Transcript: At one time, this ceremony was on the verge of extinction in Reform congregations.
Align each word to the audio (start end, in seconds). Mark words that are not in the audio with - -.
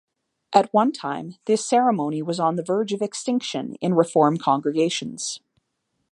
At 0.51 0.73
one 0.73 0.91
time, 0.93 1.35
this 1.45 1.63
ceremony 1.63 2.23
was 2.23 2.39
on 2.39 2.55
the 2.55 2.63
verge 2.63 2.91
of 2.91 3.03
extinction 3.03 3.75
in 3.81 3.93
Reform 3.93 4.37
congregations. 4.39 5.39